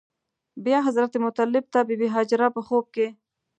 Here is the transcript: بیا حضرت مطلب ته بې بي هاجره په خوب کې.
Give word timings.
بیا 0.65 0.79
حضرت 0.87 1.13
مطلب 1.25 1.63
ته 1.73 1.79
بې 1.87 1.95
بي 1.99 2.07
هاجره 2.15 2.47
په 2.55 2.61
خوب 2.67 2.85
کې. 2.95 3.07